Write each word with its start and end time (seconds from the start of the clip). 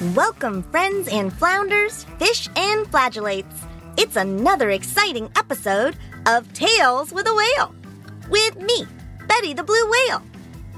Welcome, 0.00 0.62
friends 0.70 1.08
and 1.08 1.32
flounders, 1.32 2.04
fish 2.20 2.48
and 2.54 2.86
flagellates. 2.86 3.66
It's 3.96 4.14
another 4.14 4.70
exciting 4.70 5.28
episode 5.34 5.96
of 6.24 6.52
Tales 6.52 7.12
with 7.12 7.26
a 7.26 7.34
Whale. 7.34 7.74
With 8.30 8.58
me, 8.58 8.86
Betty 9.26 9.54
the 9.54 9.64
Blue 9.64 9.90
Whale, 9.90 10.22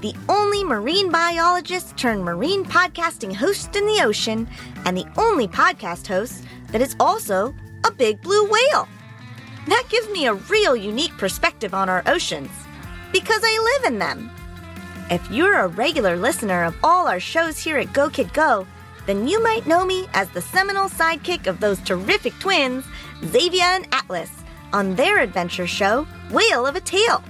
the 0.01 0.15
only 0.27 0.63
marine 0.63 1.11
biologist 1.11 1.95
turned 1.97 2.25
marine 2.25 2.65
podcasting 2.65 3.35
host 3.35 3.75
in 3.75 3.85
the 3.85 4.01
ocean, 4.03 4.49
and 4.85 4.97
the 4.97 5.05
only 5.17 5.47
podcast 5.47 6.07
host 6.07 6.43
that 6.71 6.81
is 6.81 6.95
also 6.99 7.53
a 7.85 7.91
big 7.91 8.19
blue 8.23 8.49
whale. 8.49 8.87
That 9.67 9.85
gives 9.89 10.09
me 10.09 10.25
a 10.25 10.33
real 10.33 10.75
unique 10.75 11.15
perspective 11.19 11.75
on 11.75 11.89
our 11.89 12.01
oceans 12.07 12.49
because 13.11 13.41
I 13.43 13.77
live 13.83 13.93
in 13.93 13.99
them. 13.99 14.31
If 15.11 15.29
you're 15.29 15.59
a 15.59 15.67
regular 15.67 16.17
listener 16.17 16.63
of 16.63 16.75
all 16.83 17.07
our 17.07 17.19
shows 17.19 17.59
here 17.59 17.77
at 17.77 17.93
Go 17.93 18.09
Kid 18.09 18.33
Go, 18.33 18.65
then 19.05 19.27
you 19.27 19.41
might 19.43 19.67
know 19.67 19.85
me 19.85 20.07
as 20.13 20.29
the 20.29 20.41
seminal 20.41 20.87
sidekick 20.89 21.47
of 21.47 21.59
those 21.59 21.79
terrific 21.79 22.37
twins, 22.39 22.85
Xavier 23.25 23.63
and 23.63 23.87
Atlas, 23.91 24.31
on 24.73 24.95
their 24.95 25.19
adventure 25.19 25.67
show, 25.67 26.07
Whale 26.29 26.65
of 26.65 26.75
a 26.75 26.81
Tale. 26.81 27.23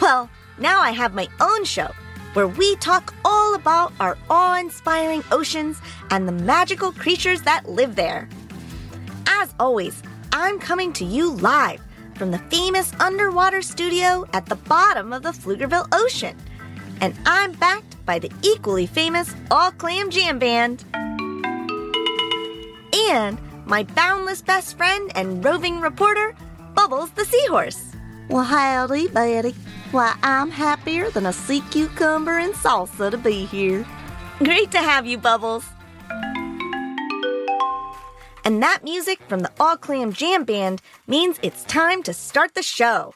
Well, 0.00 0.30
now 0.58 0.80
I 0.80 0.90
have 0.90 1.14
my 1.14 1.28
own 1.40 1.64
show 1.64 1.90
where 2.34 2.48
we 2.48 2.76
talk 2.76 3.14
all 3.24 3.54
about 3.54 3.92
our 4.00 4.16
awe 4.30 4.58
inspiring 4.58 5.22
oceans 5.30 5.80
and 6.10 6.26
the 6.26 6.32
magical 6.32 6.92
creatures 6.92 7.42
that 7.42 7.68
live 7.68 7.94
there. 7.94 8.28
As 9.26 9.54
always, 9.60 10.02
I'm 10.32 10.58
coming 10.58 10.92
to 10.94 11.04
you 11.04 11.32
live 11.32 11.80
from 12.14 12.30
the 12.30 12.38
famous 12.38 12.92
underwater 13.00 13.60
studio 13.60 14.26
at 14.32 14.46
the 14.46 14.56
bottom 14.56 15.12
of 15.12 15.22
the 15.22 15.30
Pflugerville 15.32 15.88
Ocean. 15.92 16.36
And 17.00 17.14
I'm 17.26 17.52
backed 17.52 17.91
by 18.04 18.18
the 18.18 18.30
equally 18.42 18.86
famous 18.86 19.34
All 19.50 19.70
Clam 19.72 20.10
Jam 20.10 20.38
Band. 20.38 20.84
And 23.10 23.38
my 23.66 23.84
boundless 23.94 24.42
best 24.42 24.76
friend 24.76 25.10
and 25.14 25.44
roving 25.44 25.80
reporter, 25.80 26.34
Bubbles 26.74 27.10
the 27.10 27.24
Seahorse. 27.24 27.94
Well, 28.28 28.44
howdy, 28.44 29.08
Betty. 29.08 29.54
Why, 29.90 30.16
I'm 30.22 30.50
happier 30.50 31.10
than 31.10 31.26
a 31.26 31.32
sea 31.32 31.62
cucumber 31.70 32.38
in 32.38 32.52
salsa 32.52 33.10
to 33.10 33.18
be 33.18 33.44
here. 33.44 33.86
Great 34.38 34.70
to 34.72 34.78
have 34.78 35.06
you, 35.06 35.18
Bubbles. 35.18 35.64
And 38.44 38.62
that 38.62 38.80
music 38.82 39.20
from 39.28 39.40
the 39.40 39.52
All 39.60 39.76
Clam 39.76 40.12
Jam 40.12 40.44
Band 40.44 40.82
means 41.06 41.38
it's 41.42 41.62
time 41.64 42.02
to 42.04 42.12
start 42.12 42.54
the 42.54 42.62
show. 42.62 43.14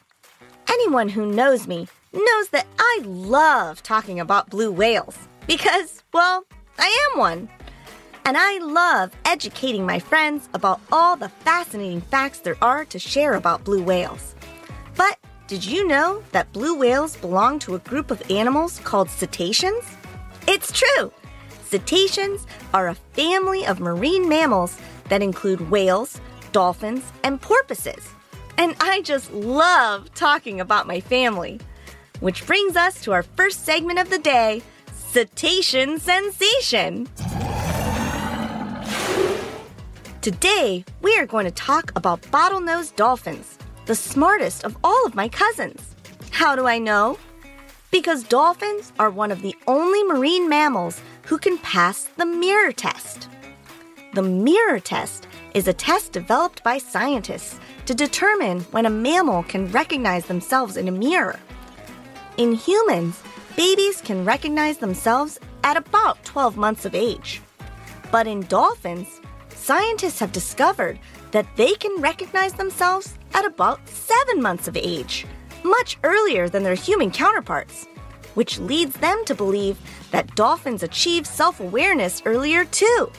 Anyone 0.69 1.09
who 1.09 1.25
knows 1.25 1.67
me 1.67 1.87
knows 2.17 2.49
that 2.49 2.67
I 2.77 3.01
love 3.05 3.83
talking 3.83 4.19
about 4.19 4.49
blue 4.49 4.71
whales 4.71 5.17
because, 5.47 6.03
well, 6.13 6.45
I 6.77 7.09
am 7.11 7.19
one. 7.19 7.49
And 8.25 8.35
I 8.37 8.57
love 8.57 9.11
educating 9.23 9.85
my 9.85 9.99
friends 9.99 10.49
about 10.53 10.81
all 10.91 11.15
the 11.15 11.29
fascinating 11.29 12.01
facts 12.01 12.39
there 12.39 12.57
are 12.61 12.83
to 12.85 12.99
share 12.99 13.35
about 13.35 13.63
blue 13.63 13.81
whales. 13.81 14.35
But 14.95 15.17
did 15.47 15.65
you 15.65 15.87
know 15.87 16.21
that 16.33 16.51
blue 16.51 16.77
whales 16.77 17.15
belong 17.15 17.59
to 17.59 17.75
a 17.75 17.79
group 17.79 18.11
of 18.11 18.29
animals 18.29 18.79
called 18.79 19.09
cetaceans? 19.09 19.85
It's 20.45 20.73
true. 20.73 21.11
Cetaceans 21.63 22.45
are 22.73 22.89
a 22.89 22.95
family 22.95 23.65
of 23.65 23.79
marine 23.79 24.27
mammals 24.27 24.77
that 25.09 25.21
include 25.21 25.69
whales, 25.69 26.19
dolphins, 26.51 27.03
and 27.23 27.41
porpoises. 27.41 28.09
And 28.57 28.75
I 28.81 29.01
just 29.03 29.31
love 29.31 30.13
talking 30.15 30.59
about 30.59 30.87
my 30.87 30.99
family. 30.99 31.59
Which 32.19 32.47
brings 32.47 32.75
us 32.75 33.01
to 33.03 33.11
our 33.11 33.21
first 33.21 33.63
segment 33.63 33.99
of 33.99 34.09
the 34.09 34.17
day 34.17 34.63
Cetacean 34.91 35.99
Sensation. 35.99 37.07
Today, 40.21 40.83
we 41.01 41.15
are 41.17 41.27
going 41.27 41.45
to 41.45 41.51
talk 41.51 41.91
about 41.95 42.21
bottlenose 42.23 42.95
dolphins, 42.95 43.59
the 43.85 43.93
smartest 43.93 44.63
of 44.63 44.75
all 44.83 45.05
of 45.05 45.13
my 45.13 45.29
cousins. 45.29 45.95
How 46.31 46.55
do 46.55 46.65
I 46.65 46.79
know? 46.79 47.19
Because 47.91 48.23
dolphins 48.23 48.91
are 48.97 49.11
one 49.11 49.31
of 49.31 49.43
the 49.43 49.55
only 49.67 50.03
marine 50.03 50.49
mammals 50.49 50.99
who 51.23 51.37
can 51.37 51.59
pass 51.59 52.05
the 52.17 52.25
mirror 52.25 52.71
test. 52.71 53.29
The 54.15 54.23
mirror 54.23 54.79
test 54.79 55.27
is 55.53 55.67
a 55.67 55.73
test 55.73 56.13
developed 56.13 56.63
by 56.63 56.79
scientists 56.79 57.59
to 57.85 57.93
determine 57.93 58.61
when 58.71 58.87
a 58.87 58.89
mammal 58.89 59.43
can 59.43 59.71
recognize 59.71 60.25
themselves 60.25 60.77
in 60.77 60.87
a 60.87 60.91
mirror. 60.91 61.39
In 62.37 62.51
humans, 62.51 63.19
babies 63.55 63.99
can 63.99 64.23
recognize 64.23 64.77
themselves 64.77 65.39
at 65.63 65.75
about 65.75 66.23
12 66.23 66.55
months 66.55 66.85
of 66.85 66.93
age. 66.93 67.41
But 68.11 68.27
in 68.27 68.41
dolphins, 68.41 69.19
scientists 69.49 70.19
have 70.19 70.31
discovered 70.31 70.99
that 71.31 71.47
they 71.55 71.73
can 71.73 71.99
recognize 71.99 72.53
themselves 72.53 73.17
at 73.33 73.43
about 73.43 73.89
7 73.89 74.39
months 74.39 74.67
of 74.67 74.77
age, 74.77 75.25
much 75.63 75.97
earlier 76.03 76.47
than 76.47 76.61
their 76.61 76.75
human 76.75 77.09
counterparts, 77.09 77.87
which 78.35 78.59
leads 78.59 78.95
them 78.97 79.25
to 79.25 79.33
believe 79.33 79.79
that 80.11 80.35
dolphins 80.35 80.83
achieve 80.83 81.25
self 81.25 81.59
awareness 81.59 82.21
earlier 82.23 82.65
too. 82.65 83.11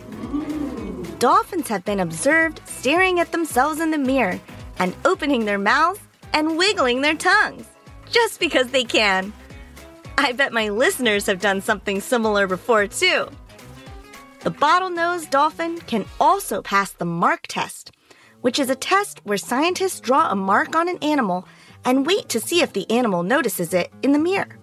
Dolphins 1.19 1.67
have 1.67 1.85
been 1.85 1.99
observed 1.99 2.61
staring 2.67 3.19
at 3.19 3.33
themselves 3.33 3.81
in 3.81 3.91
the 3.91 3.99
mirror 3.99 4.39
and 4.79 4.95
opening 5.05 5.45
their 5.45 5.59
mouths 5.59 5.99
and 6.33 6.57
wiggling 6.57 7.01
their 7.01 7.17
tongues 7.17 7.67
just 8.11 8.41
because 8.41 8.69
they 8.69 8.85
can. 8.85 9.33
I 10.17 10.33
bet 10.33 10.53
my 10.53 10.69
listeners 10.69 11.27
have 11.27 11.41
done 11.41 11.61
something 11.61 12.01
similar 12.01 12.47
before, 12.47 12.87
too. 12.87 13.29
The 14.41 14.51
bottlenose 14.51 15.29
dolphin 15.31 15.79
can 15.81 16.05
also 16.21 16.63
pass 16.63 16.93
the 16.93 17.05
mark 17.05 17.47
test, 17.49 17.93
which 18.41 18.59
is 18.59 18.71
a 18.71 18.75
test 18.75 19.21
where 19.25 19.39
scientists 19.39 20.01
draw 20.01 20.31
a 20.31 20.37
mark 20.37 20.75
on 20.75 20.89
an 20.89 20.99
animal 20.99 21.47
and 21.85 22.07
wait 22.07 22.29
to 22.31 22.41
see 22.41 22.63
if 22.63 22.73
the 22.73 22.91
animal 22.91 23.23
notices 23.23 23.75
it 23.75 23.93
in 24.03 24.13
the 24.13 24.19
mirror. 24.19 24.59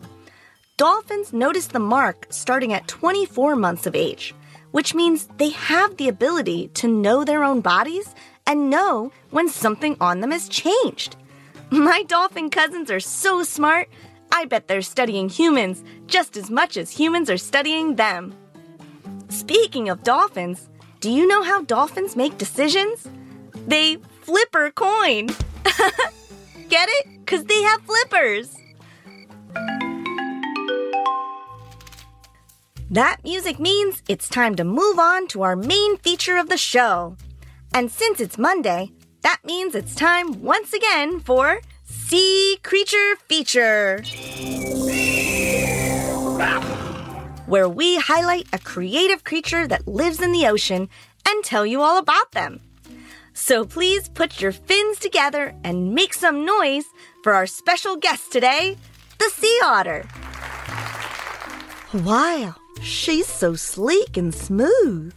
Dolphins 0.78 1.32
notice 1.32 1.68
the 1.68 1.80
mark 1.80 2.28
starting 2.30 2.74
at 2.74 2.88
24 2.88 3.56
months 3.56 3.86
of 3.86 3.96
age, 3.96 4.36
which 4.72 4.94
means 4.94 5.28
they 5.38 5.50
have 5.50 5.96
the 5.96 6.10
ability 6.10 6.68
to 6.74 6.88
know 6.88 7.24
their 7.24 7.44
own 7.44 7.62
bodies 7.62 8.14
and 8.46 8.70
know 8.70 9.12
when 9.32 9.48
something 9.48 9.96
on 10.02 10.20
them 10.20 10.32
has 10.32 10.50
changed. 10.50 11.16
My 11.76 12.04
dolphin 12.04 12.50
cousins 12.50 12.90
are 12.90 13.02
so 13.02 13.44
smart, 13.44 13.90
I 14.32 14.46
bet 14.46 14.70
they're 14.70 14.82
studying 14.82 15.28
humans 15.28 15.84
just 16.08 16.38
as 16.38 16.50
much 16.50 16.78
as 16.78 16.90
humans 16.90 17.30
are 17.30 17.38
studying 17.38 17.96
them. 17.96 18.34
Speaking 19.28 19.90
of 19.90 20.02
dolphins, 20.02 20.70
do 21.02 21.12
you 21.12 21.28
know 21.28 21.44
how 21.44 21.64
dolphins 21.64 22.16
make 22.16 22.38
decisions? 22.38 23.10
They 23.68 23.98
flipper 24.22 24.72
coin. 24.72 25.28
Get 26.70 26.88
it? 26.90 27.08
Because 27.20 27.44
they 27.44 27.62
have 27.64 27.82
flippers. 27.82 28.56
That 32.90 33.18
music 33.26 33.60
means 33.60 34.02
it's 34.08 34.30
time 34.30 34.56
to 34.56 34.64
move 34.64 34.98
on 34.98 35.28
to 35.28 35.42
our 35.42 35.58
main 35.58 35.98
feature 35.98 36.38
of 36.38 36.48
the 36.48 36.58
show. 36.58 37.18
And 37.74 37.92
since 37.92 38.22
it's 38.22 38.38
Monday, 38.38 38.94
that 39.26 39.44
means 39.44 39.74
it's 39.74 39.96
time 39.96 40.44
once 40.44 40.72
again 40.72 41.20
for 41.20 41.60
Sea 41.84 42.60
Creature 42.62 43.16
Feature. 43.28 44.04
Where 47.48 47.68
we 47.68 47.98
highlight 47.98 48.48
a 48.54 48.60
creative 48.60 49.24
creature 49.24 49.68
that 49.68 49.88
lives 49.88 50.22
in 50.22 50.32
the 50.32 50.46
ocean 50.46 50.90
and 51.28 51.44
tell 51.44 51.66
you 51.66 51.82
all 51.82 51.98
about 51.98 52.34
them. 52.34 52.60
So 53.34 53.66
please 53.66 54.10
put 54.10 54.42
your 54.42 54.52
fins 54.52 55.00
together 55.00 55.56
and 55.64 55.96
make 55.96 56.14
some 56.14 56.46
noise 56.46 56.86
for 57.24 57.34
our 57.34 57.48
special 57.48 57.96
guest 57.96 58.32
today, 58.32 58.78
the 59.18 59.32
sea 59.34 59.60
otter. 59.64 60.06
Wow, 61.96 62.54
she's 62.84 63.26
so 63.26 63.56
sleek 63.56 64.18
and 64.18 64.36
smooth. 64.36 65.16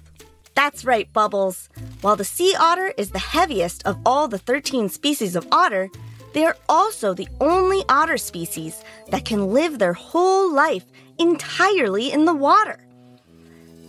That's 0.58 0.84
right, 0.84 1.10
Bubbles. 1.12 1.68
While 2.00 2.16
the 2.16 2.24
sea 2.24 2.52
otter 2.58 2.92
is 2.98 3.12
the 3.12 3.20
heaviest 3.20 3.86
of 3.86 3.96
all 4.04 4.26
the 4.26 4.38
13 4.38 4.88
species 4.88 5.36
of 5.36 5.46
otter, 5.52 5.88
they 6.32 6.44
are 6.44 6.56
also 6.68 7.14
the 7.14 7.28
only 7.40 7.84
otter 7.88 8.18
species 8.18 8.82
that 9.10 9.24
can 9.24 9.52
live 9.52 9.78
their 9.78 9.92
whole 9.92 10.52
life 10.52 10.84
entirely 11.16 12.10
in 12.10 12.24
the 12.24 12.34
water. 12.34 12.84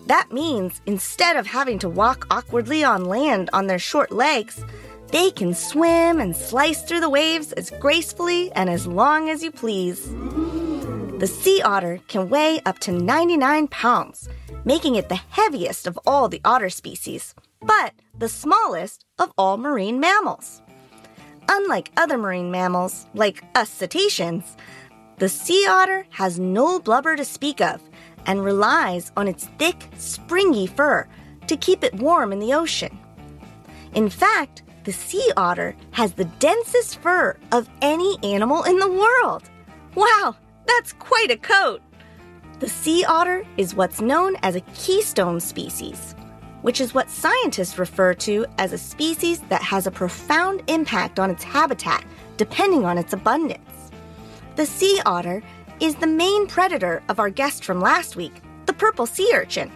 That 0.06 0.31
means 0.31 0.80
instead 0.86 1.38
of 1.38 1.48
having 1.48 1.80
to 1.80 1.89
walk 1.89 2.27
awkwardly 2.30 2.83
on 2.83 3.06
land 3.06 3.50
on 3.51 3.66
their 3.66 3.80
short 3.80 4.12
legs, 4.12 4.63
they 5.07 5.31
can 5.31 5.56
swim 5.56 6.19
and 6.19 6.36
slice 6.36 6.83
through 6.83 7.00
the 7.00 7.10
waves 7.10 7.51
as 7.54 7.71
gracefully 7.80 8.51
and 8.51 8.69
as 8.69 8.86
long 8.86 9.31
as 9.31 9.42
you 9.42 9.50
please. 9.50 10.07
The 11.18 11.25
sea 11.25 11.63
otter 11.63 12.00
can 12.07 12.30
weigh 12.30 12.60
up 12.68 12.77
to 12.80 12.92
99 12.92 13.69
pounds, 13.69 14.30
making 14.65 14.95
it 14.95 15.09
the 15.09 15.21
heaviest 15.29 15.88
of 15.88 16.00
all 16.06 16.27
the 16.27 16.41
otter 16.44 16.69
species, 16.69 17.33
but 17.61 17.94
the 18.17 18.29
smallest 18.29 19.06
of 19.17 19.31
all 19.38 19.57
marine 19.57 20.00
mammals. 20.00 20.61
Unlike 21.47 21.91
other 21.97 22.17
marine 22.17 22.51
mammals, 22.51 23.07
like 23.13 23.44
us 23.56 23.69
cetaceans, 23.69 24.56
the 25.17 25.29
sea 25.29 25.65
otter 25.67 26.06
has 26.11 26.39
no 26.39 26.79
blubber 26.79 27.15
to 27.15 27.25
speak 27.25 27.59
of 27.59 27.81
and 28.25 28.44
relies 28.44 29.11
on 29.17 29.27
its 29.27 29.45
thick, 29.57 29.89
springy 29.97 30.67
fur 30.67 31.07
to 31.47 31.57
keep 31.57 31.83
it 31.83 31.94
warm 31.95 32.31
in 32.31 32.39
the 32.39 32.53
ocean. 32.53 32.97
In 33.94 34.09
fact, 34.09 34.63
the 34.83 34.94
sea 34.94 35.31
otter 35.35 35.75
has 35.91 36.13
the 36.13 36.25
densest 36.39 37.00
fur 37.01 37.38
of 37.51 37.69
any 37.81 38.17
animal 38.23 38.63
in 38.63 38.79
the 38.79 38.91
world. 38.91 39.50
Wow, 39.95 40.35
that's 40.67 40.94
quite 40.94 41.31
a 41.31 41.38
coat! 41.38 41.81
The 42.59 42.67
sea 42.67 43.06
otter 43.06 43.45
is 43.56 43.73
what's 43.73 44.01
known 44.01 44.35
as 44.44 44.57
a 44.57 44.61
keystone 44.75 45.39
species, 45.39 46.13
which 46.61 46.81
is 46.81 46.94
what 46.94 47.09
scientists 47.09 47.79
refer 47.79 48.13
to 48.15 48.45
as 48.57 48.73
a 48.73 48.77
species 48.77 49.39
that 49.47 49.61
has 49.61 49.88
a 49.88 49.91
profound 49.91 50.63
impact 50.67 51.19
on 51.19 51.31
its 51.31 51.44
habitat 51.44 52.03
depending 52.35 52.83
on 52.83 52.97
its 52.97 53.13
abundance. 53.13 53.91
The 54.57 54.65
sea 54.65 55.00
otter 55.06 55.41
is 55.79 55.95
the 55.95 56.07
main 56.07 56.47
predator 56.47 57.01
of 57.07 57.17
our 57.17 57.29
guest 57.29 57.63
from 57.63 57.79
last 57.79 58.17
week, 58.17 58.41
the 58.65 58.73
purple 58.73 59.06
sea 59.06 59.31
urchin. 59.33 59.71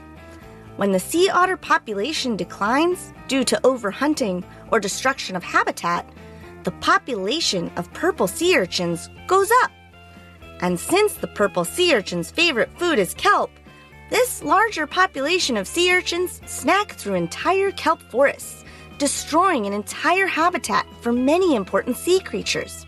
When 0.76 0.92
the 0.92 1.00
sea 1.00 1.30
otter 1.30 1.56
population 1.56 2.36
declines 2.36 3.14
due 3.30 3.46
to 3.46 3.62
overhunting 3.64 4.44
or 4.72 4.82
destruction 4.82 5.38
of 5.38 5.44
habitat, 5.44 6.06
the 6.64 6.72
population 6.72 7.72
of 7.78 7.94
purple 7.94 8.28
sea 8.28 8.58
urchins 8.58 9.10
goes 9.28 9.50
up. 9.64 9.72
And 10.64 10.80
since 10.80 11.16
the 11.16 11.28
purple 11.28 11.66
sea 11.66 11.94
urchin's 11.94 12.32
favorite 12.32 12.72
food 12.80 12.98
is 12.98 13.14
kelp, 13.16 13.52
this 14.10 14.42
larger 14.42 14.88
population 14.88 15.58
of 15.58 15.68
sea 15.68 15.94
urchins 15.94 16.40
snack 16.46 16.94
through 16.94 17.16
entire 17.16 17.72
kelp 17.72 18.02
forests, 18.04 18.64
destroying 18.98 19.66
an 19.66 19.74
entire 19.74 20.26
habitat 20.26 20.88
for 21.02 21.12
many 21.12 21.56
important 21.56 21.98
sea 21.98 22.22
creatures. 22.22 22.86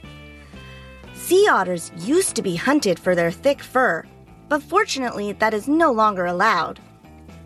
Sea 1.16 1.50
otters 1.50 1.92
used 1.98 2.34
to 2.38 2.42
be 2.42 2.56
hunted 2.56 2.98
for 2.98 3.14
their 3.14 3.30
thick 3.30 3.62
fur, 3.62 4.06
but 4.48 4.64
fortunately, 4.64 5.34
that 5.34 5.54
is 5.54 5.68
no 5.68 5.92
longer 5.92 6.28
allowed. 6.28 6.80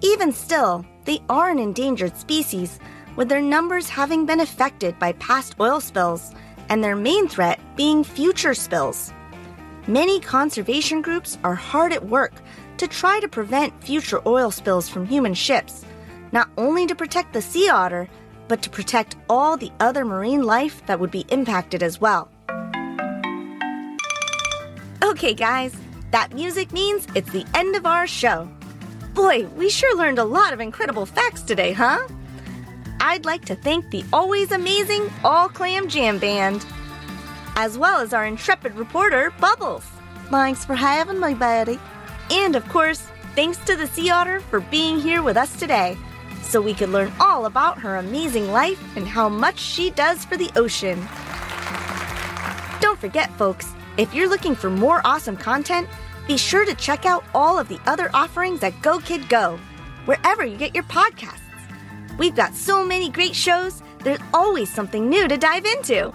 Even 0.01 0.31
still, 0.31 0.85
they 1.05 1.19
are 1.27 1.49
an 1.49 1.57
endangered 1.57 2.15
species, 2.15 2.79
with 3.15 3.29
their 3.29 3.41
numbers 3.41 3.89
having 3.89 4.27
been 4.27 4.41
affected 4.41 4.99
by 4.99 5.11
past 5.13 5.55
oil 5.59 5.81
spills 5.81 6.35
and 6.69 6.83
their 6.83 6.95
main 6.95 7.27
threat 7.27 7.59
being 7.75 8.03
future 8.03 8.53
spills. 8.53 9.11
Many 9.89 10.19
conservation 10.19 11.01
groups 11.01 11.39
are 11.43 11.55
hard 11.55 11.93
at 11.93 12.05
work 12.05 12.33
to 12.77 12.87
try 12.87 13.19
to 13.21 13.27
prevent 13.27 13.83
future 13.83 14.21
oil 14.27 14.51
spills 14.51 14.87
from 14.87 15.07
human 15.07 15.33
ships, 15.33 15.83
not 16.31 16.47
only 16.59 16.85
to 16.85 16.93
protect 16.93 17.33
the 17.33 17.41
sea 17.41 17.69
otter, 17.69 18.07
but 18.47 18.61
to 18.61 18.69
protect 18.69 19.15
all 19.31 19.57
the 19.57 19.71
other 19.79 20.05
marine 20.05 20.43
life 20.43 20.85
that 20.85 20.99
would 20.99 21.09
be 21.09 21.25
impacted 21.29 21.81
as 21.81 21.99
well. 21.99 22.29
Okay, 25.01 25.33
guys, 25.33 25.75
that 26.11 26.35
music 26.35 26.71
means 26.71 27.07
it's 27.15 27.31
the 27.31 27.47
end 27.55 27.75
of 27.75 27.87
our 27.87 28.05
show. 28.05 28.47
Boy, 29.15 29.47
we 29.57 29.71
sure 29.71 29.97
learned 29.97 30.19
a 30.19 30.23
lot 30.23 30.53
of 30.53 30.59
incredible 30.59 31.07
facts 31.07 31.41
today, 31.41 31.71
huh? 31.71 31.97
I'd 33.01 33.25
like 33.25 33.45
to 33.45 33.55
thank 33.55 33.89
the 33.89 34.05
always 34.13 34.51
amazing 34.51 35.09
All 35.23 35.49
Clam 35.49 35.87
Jam 35.89 36.19
Band, 36.19 36.63
as 37.59 37.77
well 37.77 37.99
as 37.99 38.13
our 38.13 38.25
intrepid 38.25 38.73
reporter, 38.75 39.33
Bubbles. 39.37 39.83
Thanks 40.29 40.63
for 40.63 40.75
having 40.75 41.19
me, 41.19 41.33
Betty. 41.33 41.77
And 42.31 42.55
of 42.55 42.65
course, 42.69 43.01
thanks 43.35 43.57
to 43.65 43.75
the 43.75 43.85
sea 43.85 44.09
otter 44.09 44.39
for 44.39 44.61
being 44.61 44.97
here 44.97 45.21
with 45.21 45.35
us 45.35 45.59
today 45.59 45.97
so 46.41 46.61
we 46.61 46.73
could 46.73 46.87
learn 46.87 47.11
all 47.19 47.47
about 47.47 47.77
her 47.77 47.97
amazing 47.97 48.49
life 48.53 48.81
and 48.95 49.05
how 49.05 49.27
much 49.27 49.59
she 49.59 49.89
does 49.89 50.23
for 50.23 50.37
the 50.37 50.49
ocean. 50.55 50.99
Don't 52.79 52.97
forget, 52.97 53.29
folks, 53.37 53.73
if 53.97 54.13
you're 54.13 54.29
looking 54.29 54.55
for 54.55 54.69
more 54.69 55.01
awesome 55.03 55.35
content, 55.35 55.89
be 56.27 56.37
sure 56.37 56.63
to 56.63 56.75
check 56.75 57.05
out 57.05 57.25
all 57.35 57.59
of 57.59 57.67
the 57.67 57.79
other 57.85 58.09
offerings 58.13 58.63
at 58.63 58.81
Go 58.81 58.99
Kid 58.99 59.27
Go, 59.27 59.59
wherever 60.05 60.45
you 60.45 60.55
get 60.55 60.73
your 60.73 60.85
podcasts. 60.85 61.41
We've 62.17 62.35
got 62.35 62.55
so 62.55 62.85
many 62.85 63.09
great 63.09 63.35
shows, 63.35 63.83
there's 64.05 64.19
always 64.33 64.73
something 64.73 65.09
new 65.09 65.27
to 65.27 65.35
dive 65.35 65.65
into. 65.65 66.13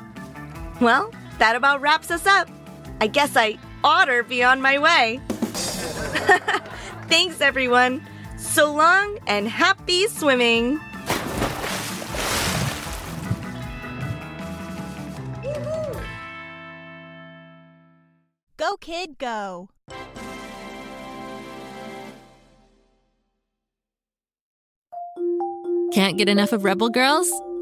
Well, 0.81 1.11
that 1.39 1.57
about 1.57 1.81
wraps 1.81 2.11
us 2.11 2.27
up. 2.27 2.49
I 3.01 3.07
guess 3.07 3.37
I 3.37 3.59
oughter 3.83 4.23
be 4.23 4.43
on 4.43 4.61
my 4.61 4.79
way. 4.79 5.21
Thanks, 7.09 7.41
everyone. 7.41 8.07
So 8.37 8.73
long 8.73 9.19
and 9.27 9.49
happy 9.49 10.07
swimming. 10.09 10.81
Go, 18.57 18.77
kid, 18.79 19.19
go. 19.19 19.69
Can't 25.93 26.17
get 26.17 26.29
enough 26.29 26.53
of 26.53 26.65
Rebel 26.65 26.89
Girls? 26.89 27.31